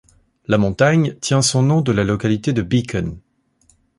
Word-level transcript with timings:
La 0.47 0.57
montagne 0.57 1.13
tient 1.21 1.43
son 1.43 1.61
nom 1.61 1.81
de 1.81 1.91
la 1.91 2.03
localité 2.03 2.53
de 2.53 2.63
Beacon. 2.63 3.19